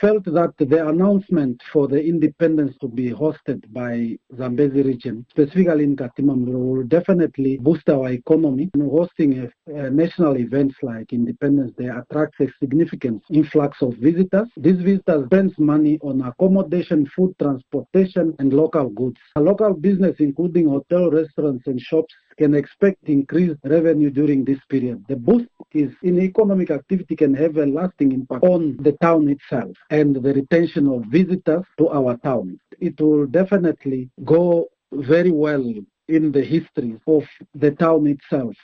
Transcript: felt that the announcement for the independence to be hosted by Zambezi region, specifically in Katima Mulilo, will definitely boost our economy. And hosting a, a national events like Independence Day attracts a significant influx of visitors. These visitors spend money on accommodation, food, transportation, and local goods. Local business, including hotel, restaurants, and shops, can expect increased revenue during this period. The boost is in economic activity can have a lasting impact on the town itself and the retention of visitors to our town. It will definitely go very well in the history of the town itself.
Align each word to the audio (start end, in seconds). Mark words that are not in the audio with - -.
felt 0.00 0.24
that 0.24 0.54
the 0.58 0.88
announcement 0.88 1.60
for 1.72 1.86
the 1.86 2.02
independence 2.02 2.74
to 2.80 2.88
be 2.88 3.10
hosted 3.10 3.60
by 3.72 4.18
Zambezi 4.36 4.82
region, 4.82 5.26
specifically 5.30 5.84
in 5.84 5.96
Katima 5.96 6.34
Mulilo, 6.34 6.76
will 6.76 6.84
definitely 6.84 7.58
boost 7.58 7.88
our 7.88 8.10
economy. 8.10 8.70
And 8.74 8.90
hosting 8.90 9.30
a, 9.40 9.72
a 9.72 9.90
national 9.90 10.38
events 10.38 10.76
like 10.82 11.12
Independence 11.12 11.72
Day 11.78 11.88
attracts 11.88 12.40
a 12.40 12.48
significant 12.58 13.22
influx 13.30 13.82
of 13.82 13.94
visitors. 13.94 14.48
These 14.56 14.80
visitors 14.80 15.26
spend 15.26 15.58
money 15.58 15.98
on 16.02 16.22
accommodation, 16.22 17.06
food, 17.14 17.34
transportation, 17.38 18.34
and 18.38 18.52
local 18.52 18.88
goods. 18.88 19.18
Local 19.36 19.74
business, 19.74 20.16
including 20.18 20.68
hotel, 20.68 21.10
restaurants, 21.10 21.66
and 21.66 21.80
shops, 21.80 22.14
can 22.40 22.54
expect 22.54 22.98
increased 23.18 23.60
revenue 23.64 24.10
during 24.10 24.44
this 24.44 24.60
period. 24.70 25.04
The 25.08 25.16
boost 25.16 25.50
is 25.72 25.90
in 26.02 26.18
economic 26.18 26.70
activity 26.70 27.14
can 27.14 27.34
have 27.34 27.56
a 27.58 27.66
lasting 27.66 28.12
impact 28.12 28.44
on 28.44 28.78
the 28.80 28.92
town 29.06 29.28
itself 29.28 29.76
and 29.90 30.16
the 30.16 30.32
retention 30.40 30.88
of 30.88 31.04
visitors 31.18 31.66
to 31.78 31.90
our 31.90 32.16
town. 32.28 32.58
It 32.80 32.98
will 32.98 33.26
definitely 33.26 34.08
go 34.24 34.68
very 34.92 35.30
well 35.30 35.64
in 36.08 36.32
the 36.32 36.42
history 36.42 36.98
of 37.06 37.24
the 37.54 37.72
town 37.72 38.06
itself. 38.06 38.54